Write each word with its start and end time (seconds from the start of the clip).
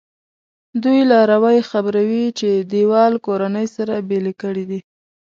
دوی 0.83 0.99
لاروی 1.11 1.59
خبروي 1.69 2.25
چې 2.39 2.49
دیوال 2.71 3.13
کورنۍ 3.25 3.67
سره 3.75 3.93
بېلې 4.07 4.33
کړي 4.41 4.63
دي. 4.69 4.79